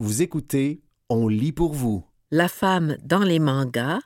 [0.00, 2.06] Vous écoutez On lit pour vous.
[2.30, 3.98] La femme dans les mangas,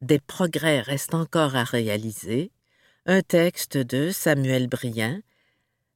[0.00, 2.52] des progrès restent encore à réaliser,
[3.06, 5.20] un texte de Samuel Brien,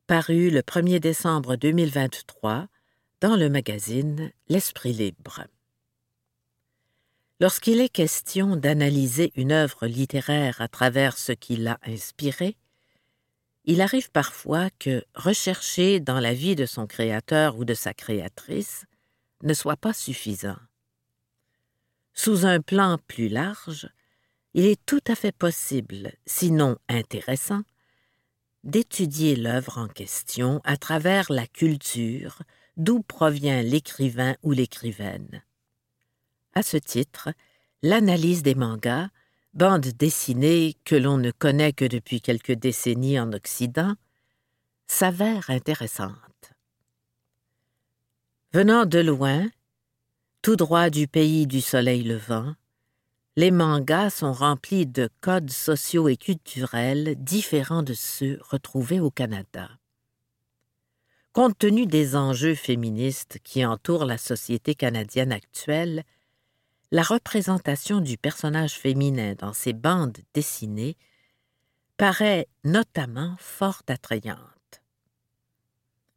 [0.09, 2.67] paru le 1er décembre 2023
[3.21, 5.45] dans le magazine L'Esprit libre.
[7.38, 12.56] Lorsqu'il est question d'analyser une œuvre littéraire à travers ce qui l'a inspirée,
[13.65, 18.87] il arrive parfois que rechercher dans la vie de son créateur ou de sa créatrice
[19.43, 20.59] ne soit pas suffisant.
[22.15, 23.89] Sous un plan plus large,
[24.55, 27.63] il est tout à fait possible, sinon intéressant,
[28.65, 32.43] d'étudier l'œuvre en question à travers la culture
[32.77, 35.43] d'où provient l'écrivain ou l'écrivaine.
[36.55, 37.29] À ce titre,
[37.83, 39.09] l'analyse des mangas,
[39.55, 43.95] bande dessinée que l'on ne connaît que depuis quelques décennies en Occident,
[44.87, 46.13] s'avère intéressante.
[48.56, 49.51] Venant de loin,
[50.41, 52.55] tout droit du pays du soleil levant,
[53.37, 59.68] les mangas sont remplis de codes sociaux et culturels différents de ceux retrouvés au Canada.
[61.35, 66.02] Compte tenu des enjeux féministes qui entourent la société canadienne actuelle,
[66.91, 70.96] la représentation du personnage féminin dans ces bandes dessinées
[71.98, 74.55] paraît notamment fort attrayante.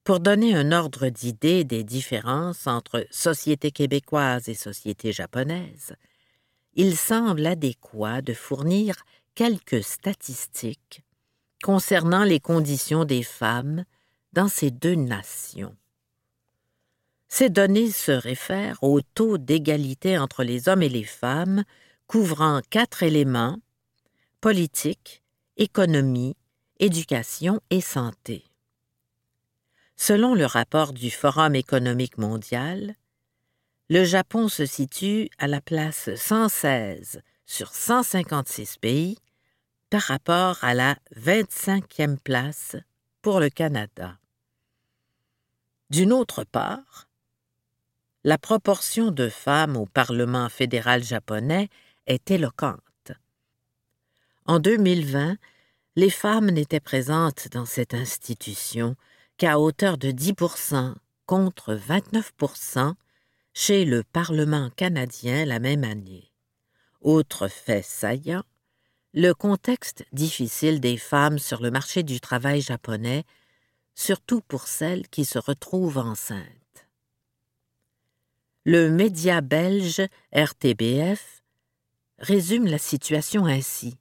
[0.04, 5.96] Pour donner un ordre d'idée des différences entre société québécoise et société japonaise,
[6.74, 8.96] il semble adéquat de fournir
[9.36, 11.04] quelques statistiques
[11.64, 13.84] concernant les conditions des femmes
[14.34, 15.76] dans ces deux nations.
[17.28, 21.64] Ces données se réfèrent au taux d'égalité entre les hommes et les femmes,
[22.08, 23.60] couvrant quatre éléments
[24.42, 25.22] politique,
[25.58, 26.38] économie,
[26.80, 28.49] éducation et santé.
[30.02, 32.96] Selon le rapport du Forum économique mondial,
[33.90, 39.18] le Japon se situe à la place 116 sur 156 pays
[39.90, 42.78] par rapport à la 25e place
[43.22, 44.18] pour le Canada.
[45.90, 47.10] D'une autre part,
[48.24, 51.68] la proportion de femmes au Parlement fédéral japonais
[52.08, 53.12] est éloquente.
[54.46, 55.36] En 2020,
[55.98, 58.96] les femmes n'étaient présentes dans cette institution
[59.40, 60.96] qu'à hauteur de 10%
[61.26, 62.94] contre 29%
[63.54, 66.30] chez le Parlement canadien la même année.
[67.02, 68.44] Autre fait saillant,
[69.14, 73.24] le contexte difficile des femmes sur le marché du travail japonais,
[73.96, 76.46] surtout pour celles qui se retrouvent enceintes.
[78.66, 80.02] Le média belge
[80.34, 81.44] RTBF
[82.18, 83.98] résume la situation ainsi.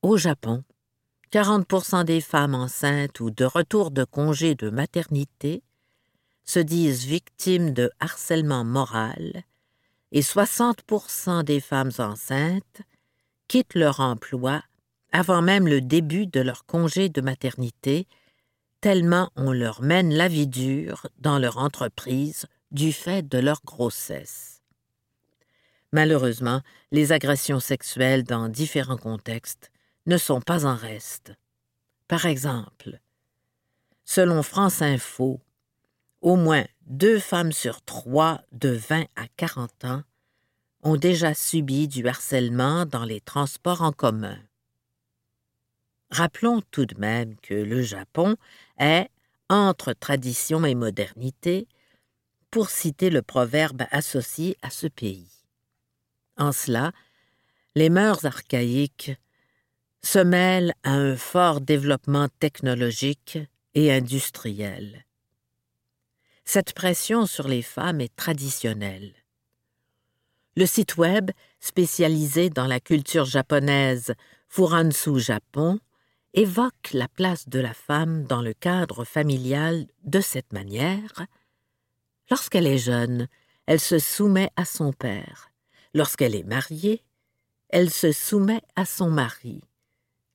[0.00, 0.64] Au Japon,
[1.32, 5.62] 40% des femmes enceintes ou de retour de congé de maternité
[6.44, 9.44] se disent victimes de harcèlement moral
[10.12, 12.82] et 60% des femmes enceintes
[13.46, 14.62] quittent leur emploi
[15.12, 18.06] avant même le début de leur congé de maternité,
[18.80, 24.62] tellement on leur mène la vie dure dans leur entreprise du fait de leur grossesse.
[25.92, 26.60] Malheureusement,
[26.92, 29.70] les agressions sexuelles dans différents contextes
[30.08, 31.34] ne sont pas en reste.
[32.08, 32.98] Par exemple,
[34.04, 35.40] selon France Info,
[36.22, 40.02] au moins deux femmes sur trois de 20 à 40 ans
[40.82, 44.38] ont déjà subi du harcèlement dans les transports en commun.
[46.10, 48.36] Rappelons tout de même que le Japon
[48.78, 49.10] est,
[49.50, 51.68] entre tradition et modernité,
[52.50, 55.28] pour citer le proverbe associé à ce pays.
[56.38, 56.92] En cela,
[57.74, 59.12] les mœurs archaïques
[60.02, 63.38] se mêlent à un fort développement technologique
[63.74, 65.04] et industriel.
[66.44, 69.12] Cette pression sur les femmes est traditionnelle.
[70.56, 74.14] Le site web, spécialisé dans la culture japonaise
[74.48, 75.78] Furansu Japon,
[76.34, 81.26] évoque la place de la femme dans le cadre familial de cette manière.
[82.30, 83.28] Lorsqu'elle est jeune,
[83.66, 85.50] elle se soumet à son père.
[85.94, 87.02] Lorsqu'elle est mariée,
[87.68, 89.60] elle se soumet à son mari.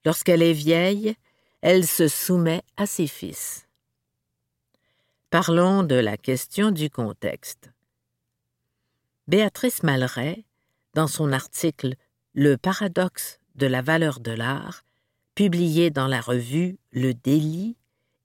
[0.06, 1.16] Lorsqu'elle est vieille,
[1.62, 3.68] elle se soumet à ses fils.
[5.30, 7.72] Parlons de la question du contexte.
[9.28, 10.44] Béatrice Malray,
[10.94, 11.96] dans son article
[12.34, 14.84] Le paradoxe de la valeur de l'art,
[15.36, 17.78] publié dans la revue Le Délit,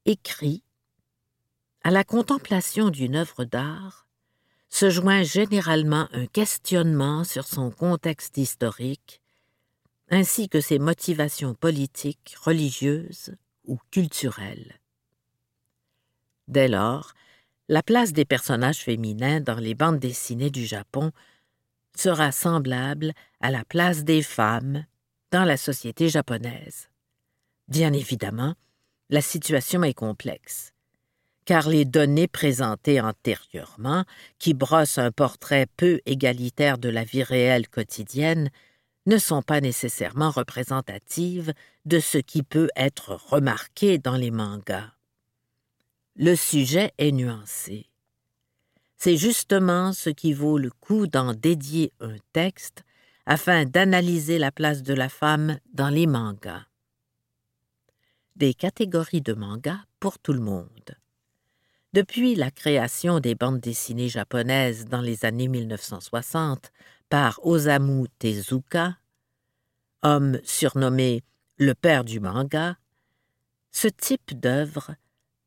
[0.05, 0.63] écrit
[1.83, 4.09] À la contemplation d'une œuvre d'art
[4.69, 9.23] se joint généralement un questionnement sur son contexte historique,
[10.11, 13.35] ainsi que ses motivations politiques, religieuses
[13.65, 14.81] ou culturelles.
[16.49, 17.13] Dès lors,
[17.69, 21.13] la place des personnages féminins dans les bandes dessinées du Japon
[21.95, 24.87] sera semblable à la place des femmes
[25.31, 26.89] dans la société japonaise.
[27.69, 28.55] Bien évidemment,
[29.11, 30.73] la situation est complexe,
[31.45, 34.05] car les données présentées antérieurement,
[34.39, 38.51] qui brossent un portrait peu égalitaire de la vie réelle quotidienne,
[39.09, 41.55] ne sont pas nécessairement représentatives
[41.87, 44.93] de ce qui peut être remarqué dans les mangas.
[46.15, 47.87] Le sujet est nuancé.
[48.99, 52.85] C'est justement ce qui vaut le coup d'en dédier un texte
[53.25, 56.67] afin d'analyser la place de la femme dans les mangas.
[58.37, 60.97] Des catégories de mangas pour tout le monde.
[61.95, 66.71] Depuis la création des bandes dessinées japonaises dans les années 1960
[67.09, 68.99] par Osamu Tezuka,
[70.03, 71.23] homme surnommé
[71.57, 72.77] le père du manga,
[73.73, 74.95] ce type d'œuvre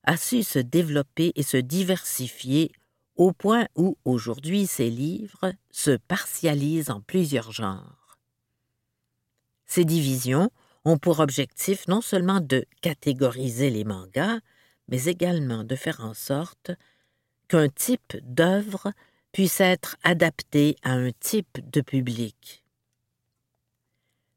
[0.04, 2.72] a su se développer et se diversifier
[3.16, 8.18] au point où aujourd'hui ces livres se partialisent en plusieurs genres.
[9.66, 10.50] Ces divisions
[10.86, 14.40] ont pour objectif non seulement de catégoriser les mangas,
[14.88, 16.72] mais également de faire en sorte
[17.48, 18.92] qu'un type d'œuvre
[19.32, 22.64] puisse être adapté à un type de public.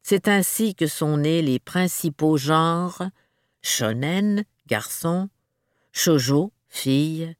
[0.03, 3.03] C'est ainsi que sont nés les principaux genres
[3.63, 5.31] shonen, garçon,
[5.93, 7.35] shoujo, fille,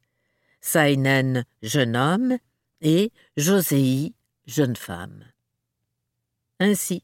[0.59, 2.37] Sainen, jeune homme,
[2.81, 4.13] et Josei,
[4.47, 5.23] jeune femme.
[6.59, 7.03] Ainsi,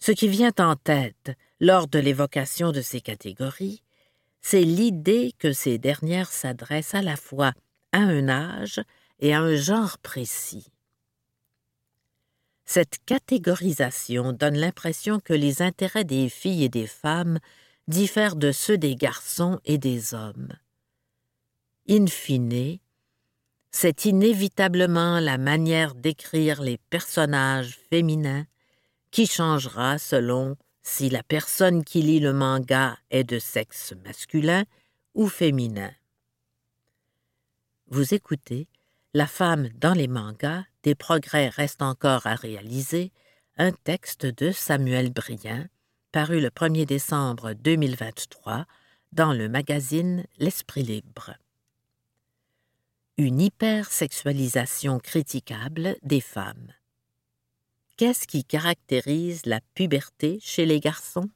[0.00, 3.82] ce qui vient en tête lors de l'évocation de ces catégories,
[4.40, 7.52] c'est l'idée que ces dernières s'adressent à la fois
[7.92, 8.80] à un âge
[9.20, 10.68] et à un genre précis.
[12.64, 17.38] Cette catégorisation donne l'impression que les intérêts des filles et des femmes
[17.86, 20.52] diffèrent de ceux des garçons et des hommes.
[21.88, 22.78] In fine,
[23.70, 28.46] c'est inévitablement la manière d'écrire les personnages féminins
[29.12, 34.64] qui changera selon si la personne qui lit le manga est de sexe masculin
[35.14, 35.92] ou féminin.
[37.88, 38.66] Vous écoutez
[39.16, 43.12] La femme dans les mangas, des progrès restent encore à réaliser,
[43.56, 45.68] un texte de Samuel Brien,
[46.12, 48.66] paru le 1er décembre 2023
[49.12, 51.32] dans le magazine L'Esprit libre.
[53.16, 56.74] Une hypersexualisation critiquable des femmes.
[57.96, 61.30] Qu'est-ce qui caractérise la puberté chez les garçons?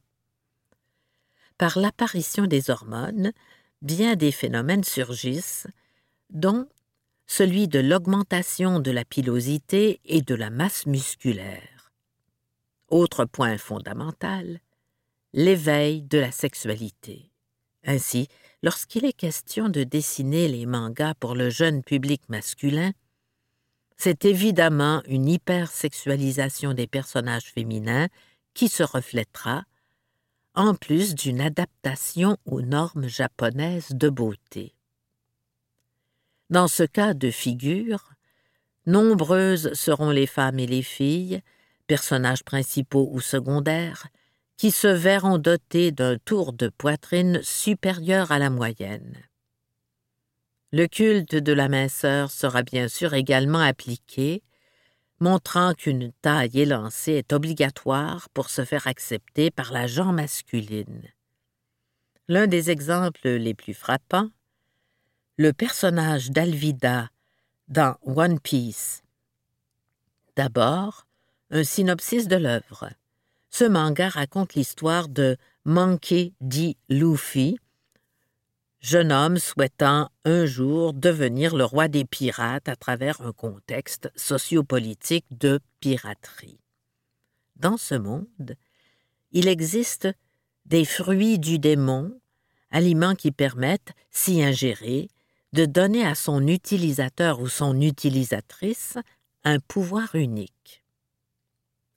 [1.57, 3.33] Par l'apparition des hormones,
[3.81, 5.67] bien des phénomènes surgissent,
[6.29, 6.69] dont
[7.31, 11.93] celui de l'augmentation de la pilosité et de la masse musculaire.
[12.89, 14.59] Autre point fondamental,
[15.33, 17.31] l'éveil de la sexualité.
[17.85, 18.27] Ainsi,
[18.65, 22.91] lorsqu'il est question de dessiner les mangas pour le jeune public masculin,
[23.97, 28.09] c'est évidemment une hypersexualisation des personnages féminins
[28.55, 29.63] qui se reflètera,
[30.57, 34.75] en plus d'une adaptation aux normes japonaises de beauté.
[36.51, 38.11] Dans ce cas de figure,
[38.85, 41.43] nombreuses seront les femmes et les filles,
[41.87, 44.09] personnages principaux ou secondaires,
[44.57, 49.17] qui se verront dotés d'un tour de poitrine supérieur à la moyenne.
[50.73, 54.43] Le culte de la minceur sera bien sûr également appliqué,
[55.21, 61.03] montrant qu'une taille élancée est obligatoire pour se faire accepter par la gent masculine.
[62.27, 64.31] L'un des exemples les plus frappants,
[65.41, 67.09] le personnage d'Alvida
[67.69, 69.03] dans One Piece.
[70.37, 71.07] D'abord,
[71.49, 72.91] un synopsis de l'œuvre.
[73.49, 76.77] Ce manga raconte l'histoire de Monkey D.
[76.91, 77.59] Luffy,
[78.81, 85.25] jeune homme souhaitant un jour devenir le roi des pirates à travers un contexte sociopolitique
[85.31, 86.61] de piraterie.
[87.57, 88.57] Dans ce monde,
[89.33, 90.07] il existe
[90.67, 92.21] des fruits du démon,
[92.71, 95.09] aliments qui permettent, si ingérés,
[95.53, 98.99] de donner à son utilisateur ou son utilisatrice
[99.45, 100.85] un pouvoir unique.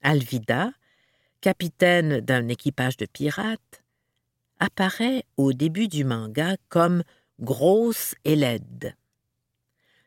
[0.01, 0.71] Alvida,
[1.41, 3.83] capitaine d'un équipage de pirates,
[4.59, 7.03] apparaît au début du manga comme
[7.39, 8.95] grosse et laide.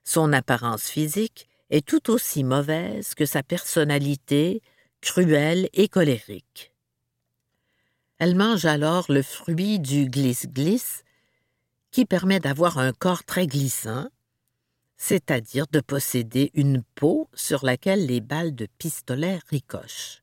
[0.02, 4.62] Son apparence physique est tout aussi mauvaise que sa personnalité
[5.00, 6.72] cruelle et colérique.
[8.18, 11.04] Elle mange alors le fruit du glisse-glisse,
[11.96, 14.10] qui permet d'avoir un corps très glissant,
[14.98, 20.22] c'est-à-dire de posséder une peau sur laquelle les balles de pistolet ricochent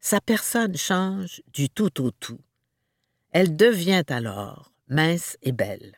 [0.00, 2.38] sa personne change du tout au tout.
[3.32, 5.96] Elle devient alors mince et belle.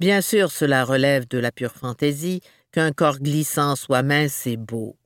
[0.00, 2.40] Bien sûr, cela relève de la pure fantaisie,
[2.72, 4.96] qu'un corps glissant soit mince et beau.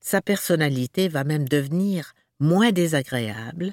[0.00, 3.72] Sa personnalité va même devenir moins désagréable,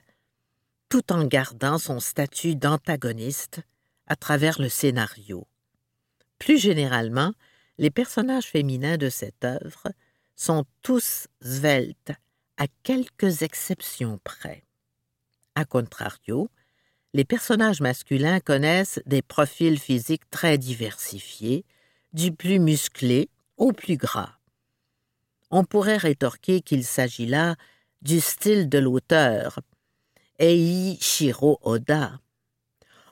[0.88, 3.62] tout en gardant son statut d'antagoniste
[4.08, 5.48] à travers le scénario.
[6.40, 7.34] Plus généralement,
[7.78, 9.92] les personnages féminins de cette œuvre
[10.36, 12.12] sont tous sveltes,
[12.58, 14.64] à quelques exceptions près.
[15.56, 16.50] A contrario,
[17.14, 21.66] les personnages masculins connaissent des profils physiques très diversifiés,
[22.14, 24.38] du plus musclé au plus gras.
[25.50, 27.56] On pourrait rétorquer qu'il s'agit là
[28.02, 29.60] du style de l'auteur,
[30.40, 32.20] Eiichiro Oda.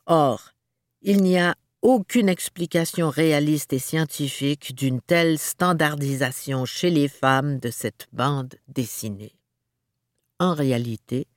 [0.05, 0.53] Or,
[1.01, 7.71] il n'y a aucune explication réaliste et scientifique d'une telle standardisation chez les femmes de
[7.71, 9.33] cette bande dessinée.
[10.39, 11.27] En réalité,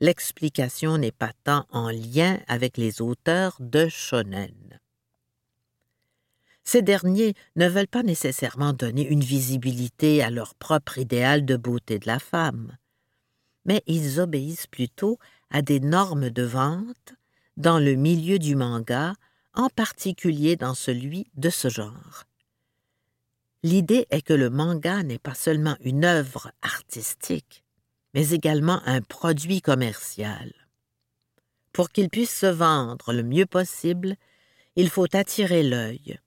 [0.00, 4.78] l'explication n'est pas tant en lien avec les auteurs de shonen.
[6.64, 11.98] Ces derniers ne veulent pas nécessairement donner une visibilité à leur propre idéal de beauté
[11.98, 12.76] de la femme,
[13.64, 15.18] mais ils obéissent plutôt
[15.50, 17.14] à des normes de vente
[17.58, 19.14] dans le milieu du manga
[19.52, 22.24] en particulier dans celui de ce genre.
[23.64, 27.64] L'idée est que le manga n'est pas seulement une œuvre artistique,
[28.14, 30.52] mais également un produit commercial.
[31.72, 34.14] Pour qu'il puisse se vendre le mieux possible,
[34.76, 36.20] il faut attirer l'œil.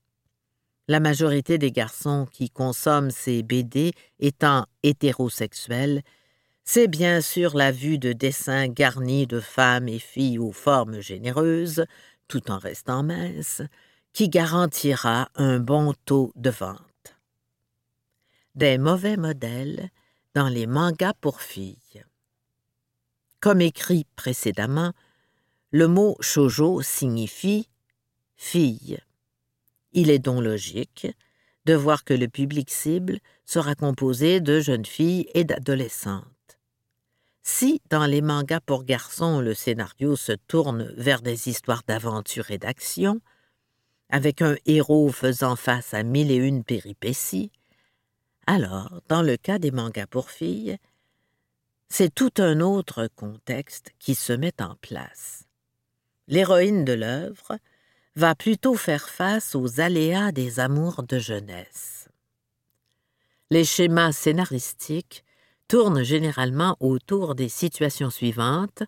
[0.89, 6.01] La majorité des garçons qui consomment ces BD étant hétérosexuels,
[6.63, 11.85] c'est bien sûr la vue de dessins garnis de femmes et filles aux formes généreuses,
[12.27, 13.61] tout en restant mince,
[14.13, 16.79] qui garantira un bon taux de vente.
[18.55, 19.89] Des mauvais modèles
[20.33, 22.03] dans les mangas pour filles.
[23.39, 24.93] Comme écrit précédemment,
[25.71, 27.67] le mot shoujo signifie
[28.35, 28.99] fille.
[29.93, 31.07] Il est donc logique
[31.65, 36.25] de voir que le public cible sera composé de jeunes filles et d'adolescentes.
[37.43, 42.57] Si, dans les mangas pour garçons, le scénario se tourne vers des histoires d'aventure et
[42.57, 43.19] d'action,
[44.09, 47.51] avec un héros faisant face à mille et une péripéties,
[48.47, 50.77] alors, dans le cas des mangas pour filles,
[51.89, 55.45] c'est tout un autre contexte qui se met en place.
[56.27, 57.57] L'héroïne de l'œuvre
[58.15, 62.09] va plutôt faire face aux aléas des amours de jeunesse.
[63.49, 65.23] Les schémas scénaristiques
[65.71, 68.83] tourne généralement autour des situations suivantes.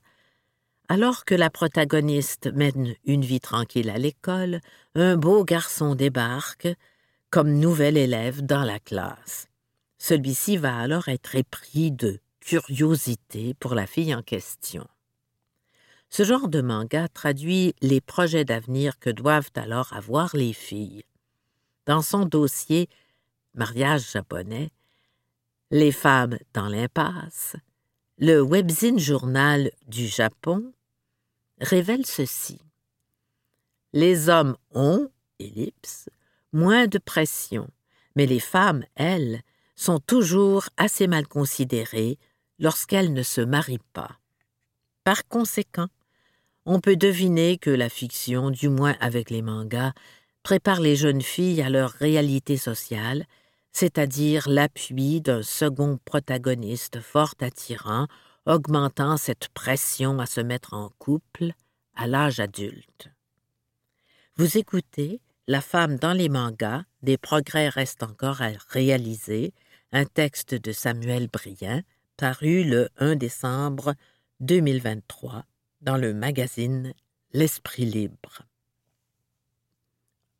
[0.90, 4.60] Alors que la protagoniste mène une vie tranquille à l'école,
[4.94, 6.68] un beau garçon débarque
[7.30, 9.48] comme nouvel élève dans la classe.
[9.98, 14.86] Celui-ci va alors être épris de curiosité pour la fille en question.
[16.10, 21.06] Ce genre de manga traduit les projets d'avenir que doivent alors avoir les filles.
[21.86, 22.90] Dans son dossier
[23.54, 24.70] Mariage japonais,
[25.74, 27.56] les femmes dans l'impasse,
[28.20, 30.72] le Webzine Journal du Japon
[31.60, 32.62] révèle ceci.
[33.92, 36.10] Les hommes ont, ellipse,
[36.52, 37.68] moins de pression,
[38.16, 39.42] mais les femmes, elles,
[39.76, 42.20] sont toujours assez mal considérées
[42.60, 44.20] lorsqu'elles ne se marient pas.
[45.04, 45.88] Par conséquent,
[46.68, 49.94] on peut deviner que la fiction, du moins avec les mangas,
[50.44, 53.26] prépare les jeunes filles à leur réalité sociale
[53.74, 58.08] c'est-à-dire l'appui d'un second protagoniste fort attirant,
[58.46, 61.54] augmentant cette pression à se mettre en couple
[61.96, 63.10] à l'âge adulte.
[64.36, 69.54] Vous écoutez La femme dans les mangas, des progrès restent encore à réaliser,
[69.92, 71.82] un texte de Samuel Brien,
[72.18, 73.96] paru le 1 décembre
[74.40, 75.46] 2023
[75.82, 76.94] dans le magazine
[77.34, 78.44] L'Esprit libre.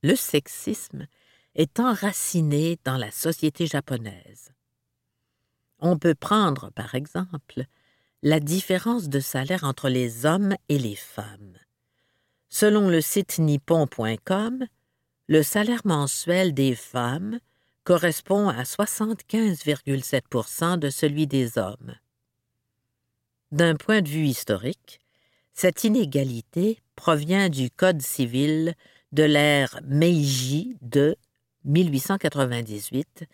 [0.04, 1.08] Le sexisme
[1.56, 4.52] est enraciné dans la société japonaise.
[5.80, 7.64] On peut prendre, par exemple,
[8.22, 11.58] la différence de salaire entre les hommes et les femmes.
[12.50, 14.66] Selon le site nippon.com,
[15.28, 17.40] le salaire mensuel des femmes
[17.84, 21.96] correspond à 75,7% de celui des hommes.
[23.52, 25.02] D'un point de vue historique,
[25.54, 28.74] cette inégalité provient du Code civil
[29.12, 31.18] de l'ère Meiji de
[31.66, 33.26] 1898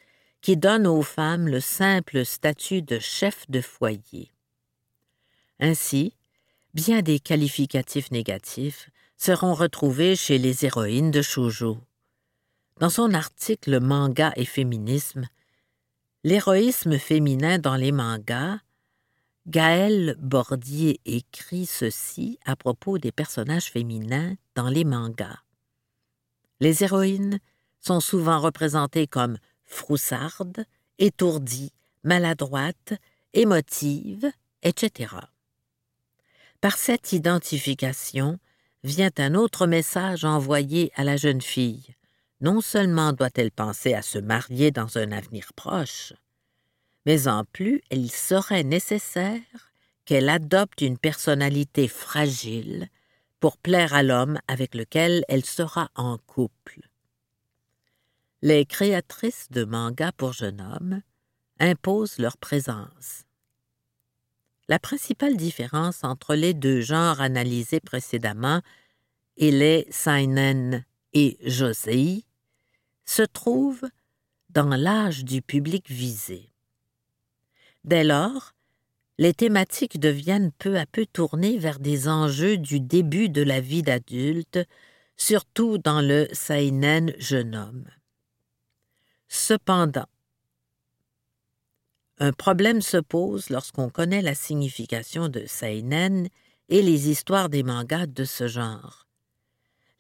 [0.41, 4.31] qui donne aux femmes le simple statut de chef de foyer.
[5.59, 6.15] Ainsi,
[6.73, 11.77] bien des qualificatifs négatifs seront retrouvés chez les héroïnes de shoujo.
[12.79, 15.27] Dans son article Manga et féminisme,
[16.23, 18.59] l'héroïsme féminin dans les mangas,
[19.47, 25.39] Gaël Bordier écrit ceci à propos des personnages féminins dans les mangas.
[26.61, 27.39] Les héroïnes
[27.79, 30.65] sont souvent représentées comme froussardes,
[30.97, 32.93] étourdies, maladroites,
[33.33, 34.29] émotives,
[34.63, 35.15] etc.
[36.61, 38.39] Par cette identification
[38.83, 41.95] vient un autre message envoyé à la jeune fille.
[42.41, 46.13] Non seulement doit-elle penser à se marier dans un avenir proche,
[47.05, 49.41] mais en plus il serait nécessaire
[50.05, 52.87] qu'elle adopte une personnalité fragile
[53.39, 56.88] pour plaire à l'homme avec lequel elle sera en couple.
[58.41, 61.01] Les créatrices de mangas pour jeunes hommes
[61.59, 63.25] imposent leur présence.
[64.69, 68.61] La principale différence entre les deux genres analysés précédemment
[69.35, 72.23] et les seinen et josei
[73.03, 73.81] se trouve
[74.49, 76.53] dans l'âge du public visé.
[77.83, 78.53] Dès lors,
[79.17, 83.83] les thématiques deviennent peu à peu tournées vers des enjeux du début de la vie
[83.83, 84.59] d'adulte,
[85.17, 87.85] surtout dans le seinen jeune homme.
[89.29, 90.07] Cependant,
[92.17, 96.27] un problème se pose lorsqu'on connaît la signification de seinen
[96.67, 99.07] et les histoires des mangas de ce genre.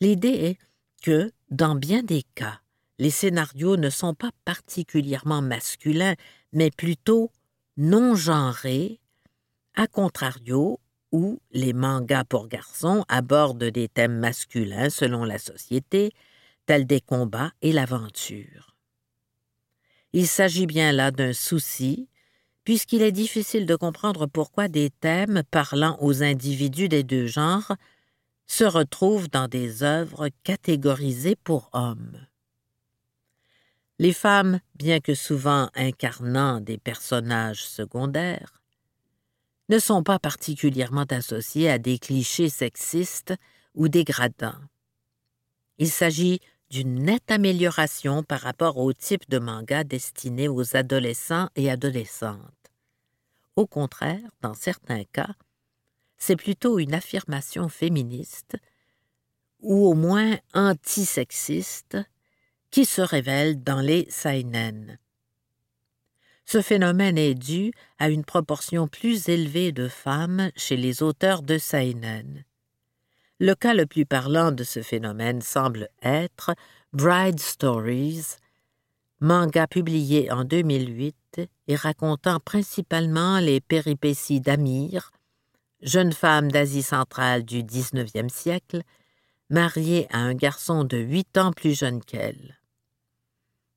[0.01, 0.57] L'idée est
[1.03, 2.59] que, dans bien des cas,
[2.97, 6.15] les scénarios ne sont pas particulièrement masculins,
[6.51, 7.31] mais plutôt
[7.77, 8.99] non genrés,
[9.75, 10.79] à contrario
[11.11, 16.11] où les mangas pour garçons abordent des thèmes masculins selon la société,
[16.65, 18.75] tels des combats et l'aventure.
[20.13, 22.07] Il s'agit bien là d'un souci,
[22.63, 27.75] puisqu'il est difficile de comprendre pourquoi des thèmes parlant aux individus des deux genres
[28.47, 32.25] se retrouvent dans des œuvres catégorisées pour hommes.
[33.99, 38.63] Les femmes, bien que souvent incarnant des personnages secondaires,
[39.67, 43.35] ne sont pas particulièrement associées à des clichés sexistes
[43.75, 44.59] ou dégradants.
[45.77, 51.69] Il s'agit d'une nette amélioration par rapport au type de manga destiné aux adolescents et
[51.69, 52.39] adolescentes.
[53.55, 55.35] Au contraire, dans certains cas,
[56.17, 58.57] c'est plutôt une affirmation féministe
[59.61, 61.97] ou au moins antisexiste
[62.71, 64.99] qui se révèle dans les seinen.
[66.45, 71.57] Ce phénomène est dû à une proportion plus élevée de femmes chez les auteurs de
[71.57, 72.43] seinen.
[73.41, 76.51] Le cas le plus parlant de ce phénomène semble être
[76.91, 78.35] Bride Stories,
[79.21, 81.15] manga publié en 2008
[81.67, 85.11] et racontant principalement les péripéties d'Amir,
[85.81, 88.81] jeune femme d'Asie centrale du XIXe siècle,
[89.49, 92.59] mariée à un garçon de huit ans plus jeune qu'elle.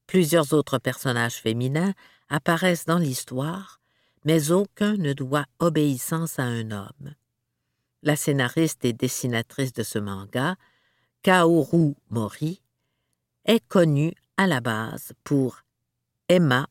[0.08, 1.94] Plusieurs autres personnages féminins
[2.28, 3.80] apparaissent dans l'histoire,
[4.24, 7.14] mais aucun ne doit obéissance à un homme
[8.02, 10.56] la scénariste et dessinatrice de ce manga,
[11.22, 12.60] Kaoru Mori,
[13.44, 15.62] est connue à la base pour
[16.28, 16.66] Emma,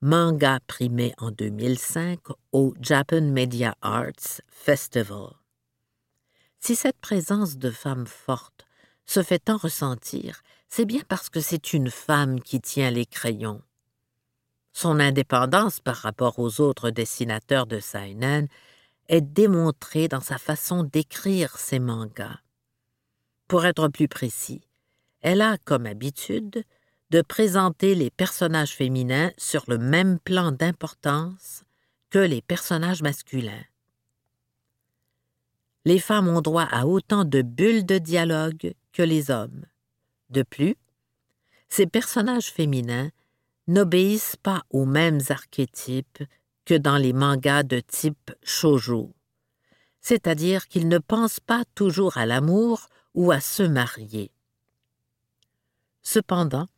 [0.00, 2.18] manga primé en 2005
[2.52, 5.34] au Japan Media Arts Festival.
[6.60, 8.66] Si cette présence de femmes fortes
[9.04, 13.62] se fait tant ressentir, c'est bien parce que c'est une femme qui tient les crayons.
[14.72, 18.48] Son indépendance par rapport aux autres dessinateurs de Seinen
[19.12, 22.38] est démontré dans sa façon d'écrire ses mangas.
[23.46, 24.62] Pour être plus précis,
[25.20, 26.64] elle a comme habitude
[27.10, 31.64] de présenter les personnages féminins sur le même plan d'importance
[32.08, 33.64] que les personnages masculins.
[35.84, 39.66] Les femmes ont droit à autant de bulles de dialogue que les hommes.
[40.30, 40.76] De plus,
[41.68, 43.10] ces personnages féminins
[43.66, 46.22] n'obéissent pas aux mêmes archétypes
[46.64, 49.12] que dans les mangas de type shoujo,
[50.00, 54.30] c'est-à-dire qu'ils ne pensent pas toujours à l'amour ou à se marier.
[56.02, 56.68] Cependant,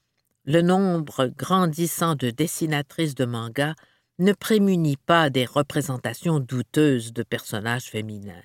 [0.44, 3.74] le nombre grandissant de dessinatrices de mangas
[4.18, 8.42] ne prémunit pas des représentations douteuses de personnages féminins.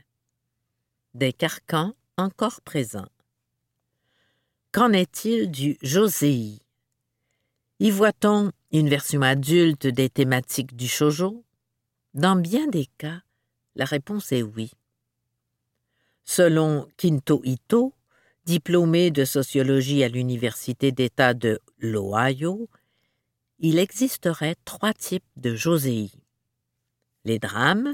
[1.13, 3.10] Des carcans encore présents.
[4.71, 6.62] Qu'en est-il du josei
[7.80, 11.44] Y voit-on une version adulte des thématiques du shojo
[12.13, 13.22] Dans bien des cas,
[13.76, 14.72] la réponse est oui.
[16.26, 17.94] Selon Kinto Ito,
[18.46, 22.70] diplômé de sociologie à l'Université d'État de l'Ohio,
[23.60, 26.12] il existerait trois types de josei
[27.26, 27.94] les drames,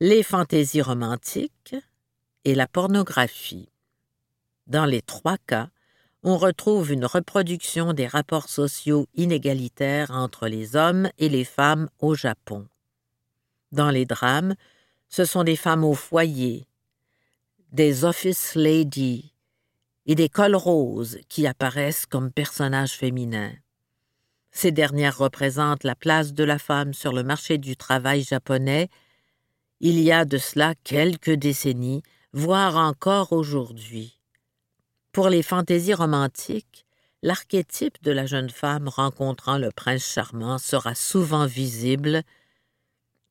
[0.00, 1.76] les fantaisies romantiques
[2.44, 3.68] et la pornographie.
[4.66, 5.70] Dans les trois cas,
[6.22, 12.14] on retrouve une reproduction des rapports sociaux inégalitaires entre les hommes et les femmes au
[12.14, 12.68] Japon.
[13.72, 14.54] Dans les drames,
[15.08, 16.66] ce sont des femmes au foyer,
[17.72, 19.32] des office ladies
[20.06, 23.52] et des cols roses qui apparaissent comme personnages féminins.
[24.50, 28.88] Ces dernières représentent la place de la femme sur le marché du travail japonais
[29.84, 34.21] il y a de cela quelques décennies, voire encore aujourd'hui.
[35.12, 36.86] Pour les fantaisies romantiques,
[37.22, 42.22] l'archétype de la jeune femme rencontrant le prince charmant sera souvent visible,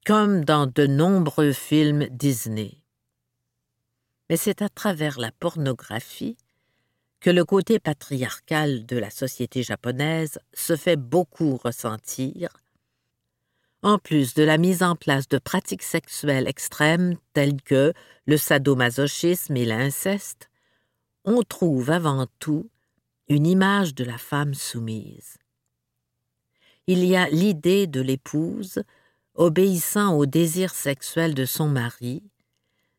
[0.06, 2.78] comme dans de nombreux films Disney.
[4.30, 6.38] Mais c'est à travers la pornographie
[7.20, 12.50] que le côté patriarcal de la société japonaise se fait beaucoup ressentir,
[13.82, 17.94] en plus de la mise en place de pratiques sexuelles extrêmes telles que
[18.28, 20.51] le sadomasochisme et l'inceste,
[21.26, 22.70] on trouve avant tout
[23.28, 25.38] une image de la femme soumise.
[26.88, 28.84] Il y a l'idée de l'épouse
[29.36, 32.24] obéissant au désir sexuel de son mari,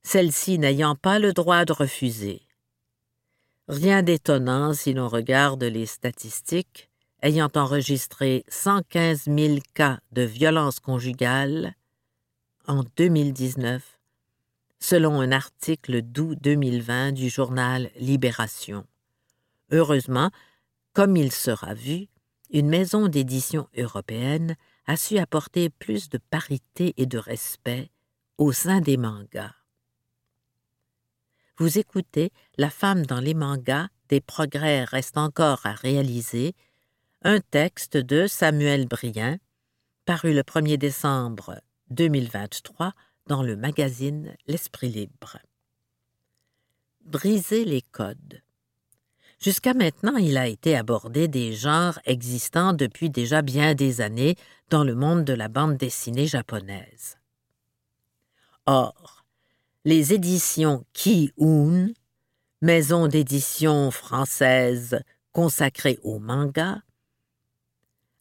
[0.03, 2.43] celle-ci n'ayant pas le droit de refuser.
[3.69, 6.91] Rien d'étonnant si l'on regarde les statistiques
[7.23, 11.75] ayant enregistré 115 000 cas de violence conjugale
[12.67, 13.92] en 2019,
[14.83, 18.85] selon un article d'août 2020 du journal Libération.
[19.71, 20.31] Heureusement,
[20.93, 22.09] comme il sera vu,
[22.51, 27.91] une maison d'édition européenne a su apporter plus de parité et de respect
[28.39, 29.55] au sein des mangas.
[31.59, 36.55] Vous écoutez La femme dans les mangas, des progrès restent encore à réaliser,
[37.23, 39.39] un texte de Samuel Brien,
[40.07, 42.95] paru le 1er décembre 2023
[43.27, 45.39] dans le magazine L'Esprit libre.
[47.05, 48.43] Briser les codes.
[49.41, 54.37] Jusqu'à maintenant, il a été abordé des genres existants depuis déjà bien des années
[54.71, 57.19] dans le monde de la bande dessinée japonaise.
[58.67, 59.25] Or,
[59.85, 61.89] les éditions Ki-un,
[62.61, 65.01] maison d'édition française
[65.33, 66.83] consacrée au manga,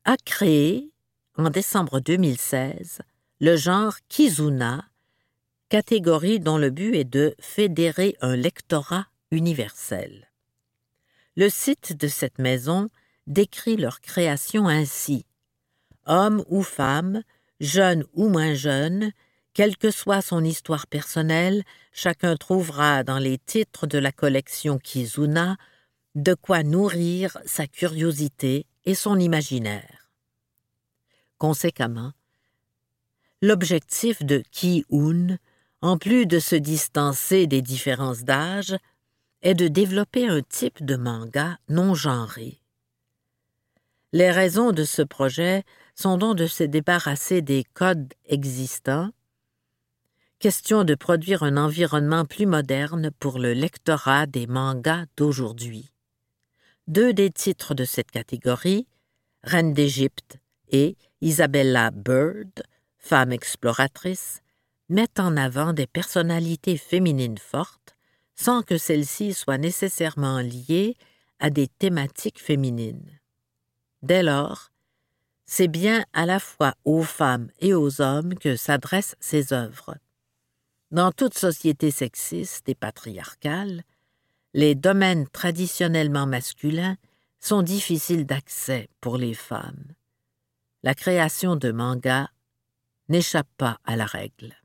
[0.05, 0.91] a créé,
[1.37, 3.01] en décembre 2016,
[3.39, 4.90] le genre Kizuna,
[5.71, 10.29] catégorie dont le but est de fédérer un lectorat universel.
[11.37, 12.89] Le site de cette maison
[13.25, 15.25] décrit leur création ainsi.
[16.05, 17.23] Homme ou femme,
[17.61, 19.13] jeune ou moins jeune,
[19.53, 25.55] quelle que soit son histoire personnelle, chacun trouvera dans les titres de la collection Kizuna
[26.15, 30.09] de quoi nourrir sa curiosité et son imaginaire.
[31.37, 32.11] Conséquemment,
[33.41, 35.37] l'objectif de Ki-un,
[35.81, 38.75] en plus de se distancer des différences d'âge,
[39.41, 42.59] est de développer un type de manga non genré.
[44.13, 45.63] Les raisons de ce projet
[45.95, 49.09] sont donc de se débarrasser des codes existants,
[50.39, 55.91] question de produire un environnement plus moderne pour le lectorat des mangas d'aujourd'hui.
[56.87, 58.87] Deux des titres de cette catégorie,
[59.43, 60.37] Reine d'Égypte
[60.69, 62.63] et Isabella Bird,
[62.97, 64.41] femme exploratrice,
[64.91, 67.95] mettent en avant des personnalités féminines fortes
[68.35, 70.95] sans que celles-ci soient nécessairement liées
[71.39, 73.19] à des thématiques féminines.
[74.03, 74.71] Dès lors,
[75.45, 79.95] c'est bien à la fois aux femmes et aux hommes que s'adressent ces œuvres.
[80.91, 83.83] Dans toute société sexiste et patriarcale,
[84.53, 86.97] les domaines traditionnellement masculins
[87.39, 89.93] sont difficiles d'accès pour les femmes.
[90.83, 92.27] La création de mangas
[93.07, 94.60] n'échappe pas à la règle.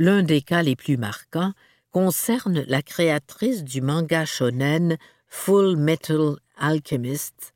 [0.00, 1.52] L'un des cas les plus marquants
[1.90, 7.52] concerne la créatrice du manga shonen Full Metal Alchemist,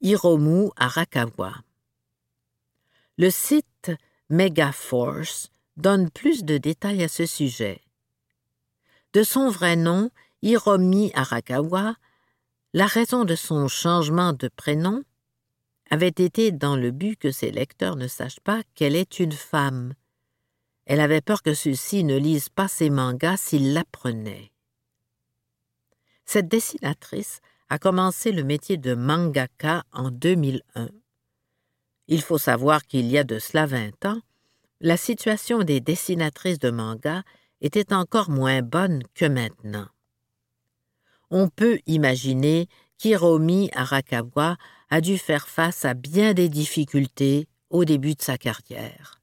[0.00, 1.52] Hiromu Arakawa.
[3.18, 3.92] Le site
[4.30, 7.82] Megaforce donne plus de détails à ce sujet.
[9.12, 11.96] De son vrai nom, Hiromi Arakawa,
[12.72, 15.02] la raison de son changement de prénom
[15.90, 19.92] avait été dans le but que ses lecteurs ne sachent pas qu'elle est une femme.
[20.88, 24.50] Elle avait peur que ceux-ci ne lisent pas ses mangas s'ils l'apprenaient.
[26.24, 30.88] Cette dessinatrice a commencé le métier de mangaka en 2001.
[32.06, 34.20] Il faut savoir qu'il y a de cela vingt ans,
[34.80, 37.22] la situation des dessinatrices de manga
[37.60, 39.88] était encore moins bonne que maintenant.
[41.30, 44.56] On peut imaginer qu'Hiromi Arakawa
[44.88, 49.17] a dû faire face à bien des difficultés au début de sa carrière.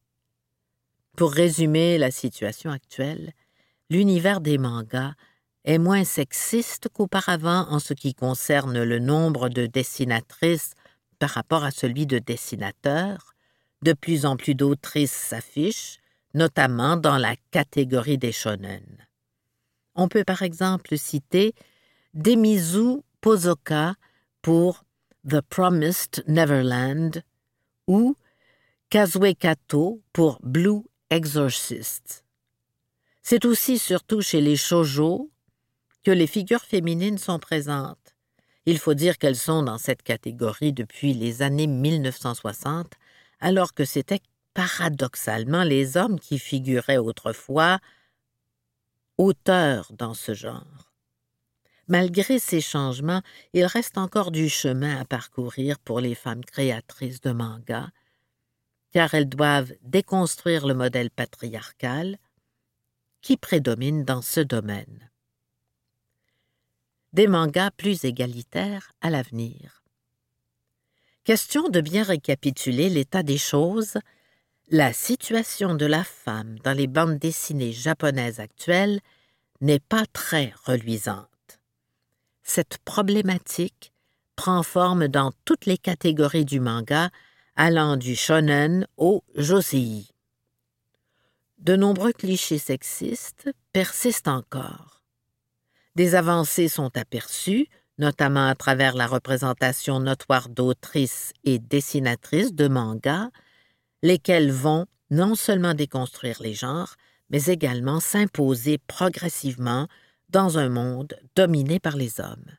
[1.15, 3.31] Pour résumer la situation actuelle,
[3.89, 5.13] l'univers des mangas
[5.63, 10.73] est moins sexiste qu'auparavant en ce qui concerne le nombre de dessinatrices
[11.17, 13.33] par rapport à celui de dessinateurs.
[13.81, 15.99] De plus en plus d'autrices s'affichent,
[16.33, 18.85] notamment dans la catégorie des shonen.
[19.95, 21.53] On peut par exemple citer
[22.13, 23.95] Demizu Pozoka
[24.41, 24.83] pour
[25.27, 27.23] The Promised Neverland
[27.87, 28.17] ou
[28.89, 32.25] Kazue Kato pour Blue Exorcist.
[33.21, 35.29] C'est aussi surtout chez les shoujo
[36.03, 38.15] que les figures féminines sont présentes.
[38.65, 42.93] Il faut dire qu'elles sont dans cette catégorie depuis les années 1960,
[43.39, 44.21] alors que c'était
[44.55, 47.79] paradoxalement les hommes qui figuraient autrefois
[49.19, 50.91] auteurs dans ce genre.
[51.87, 53.21] Malgré ces changements,
[53.53, 57.91] il reste encore du chemin à parcourir pour les femmes créatrices de manga,
[58.95, 62.17] car elles doivent déconstruire le modèle patriarcal
[63.21, 65.11] qui prédomine dans ce domaine.
[67.11, 69.83] Des mangas plus égalitaires à l'avenir.
[71.25, 73.97] Question de bien récapituler l'état des choses,
[74.69, 79.01] la situation de la femme dans les bandes dessinées japonaises actuelles
[79.59, 81.29] n'est pas très reluisante
[82.45, 83.91] cette problématique
[84.35, 87.09] prend forme dans toutes les catégories du manga,
[87.55, 90.07] allant du shonen au josei.
[91.57, 95.01] De nombreux clichés sexistes persistent encore.
[95.95, 103.31] Des avancées sont aperçues, notamment à travers la représentation notoire d'autrices et dessinatrices de manga,
[104.03, 106.95] lesquelles vont non seulement déconstruire les genres,
[107.29, 109.87] mais également s'imposer progressivement
[110.29, 112.51] dans un monde dominé par les hommes.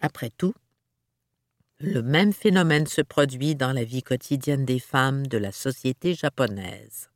[0.00, 0.54] Après tout,
[1.82, 7.10] le même phénomène se produit dans la vie quotidienne des femmes de la société japonaise.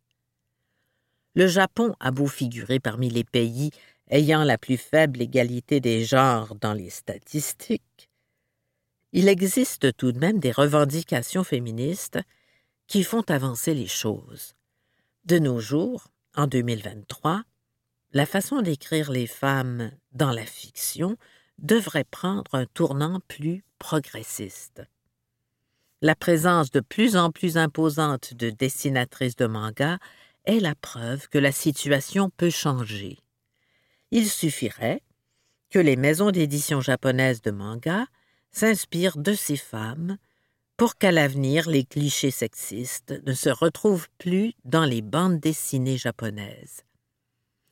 [1.34, 3.70] Le Japon a beau figurer parmi les pays
[4.10, 8.10] ayant la plus faible égalité des genres dans les statistiques,
[9.12, 12.18] il existe tout de même des revendications féministes
[12.86, 14.54] qui font avancer les choses.
[15.24, 17.42] De nos jours, en 2023,
[18.12, 21.16] la façon d'écrire les femmes dans la fiction
[21.58, 24.82] devrait prendre un tournant plus progressiste.
[26.02, 29.98] La présence de plus en plus imposante de dessinatrices de manga
[30.44, 33.18] est la preuve que la situation peut changer.
[34.10, 35.02] Il suffirait
[35.70, 38.06] que les maisons d'édition japonaises de manga
[38.52, 40.18] s'inspirent de ces femmes
[40.76, 46.82] pour qu'à l'avenir les clichés sexistes ne se retrouvent plus dans les bandes dessinées japonaises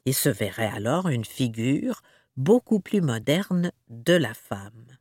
[0.07, 2.03] et se verrait alors une figure
[2.37, 4.99] beaucoup plus moderne de la femme.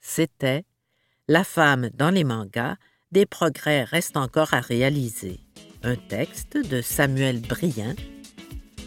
[0.00, 0.64] C'était
[1.28, 2.76] La femme dans les mangas,
[3.12, 5.40] des progrès restent encore à réaliser.
[5.82, 7.94] Un texte de Samuel Brien,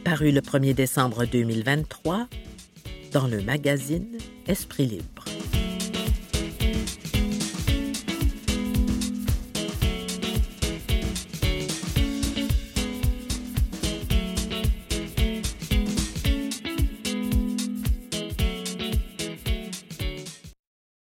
[0.03, 2.27] paru le 1er décembre 2023
[3.11, 5.14] dans le magazine Esprit libre.